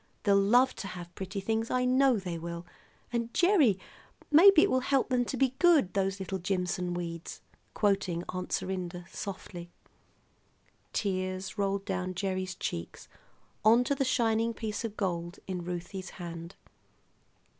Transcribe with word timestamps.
They'll 0.23 0.35
love 0.41 0.75
to 0.77 0.87
have 0.87 1.13
pretty 1.13 1.39
things; 1.41 1.69
I 1.69 1.85
know 1.85 2.17
they 2.17 2.39
will. 2.39 2.65
And, 3.13 3.31
Gerry, 3.35 3.77
maybe 4.31 4.63
it 4.63 4.71
will 4.71 4.79
help 4.79 5.09
them 5.09 5.25
to 5.25 5.37
be 5.37 5.53
good, 5.59 5.93
those 5.93 6.19
little 6.19 6.39
Jimson 6.39 6.95
weeds," 6.95 7.39
quoting 7.75 8.23
Aunt 8.29 8.49
Serinda 8.51 9.05
softly. 9.11 9.69
Tears 10.91 11.55
rolled 11.59 11.85
down 11.85 12.15
Gerry's 12.15 12.55
cheeks 12.55 13.07
onto 13.63 13.93
the 13.93 14.03
shining 14.03 14.55
piece 14.55 14.83
of 14.83 14.97
gold 14.97 15.37
in 15.45 15.63
Ruthie's 15.63 16.09
hand. 16.09 16.55